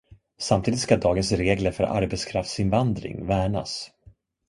Samtidigt 0.39 0.79
ska 0.81 0.97
dagens 0.97 1.31
regler 1.31 1.71
för 1.71 1.83
arbetskraftsinvandring 1.83 3.25
värnas. 3.25 3.91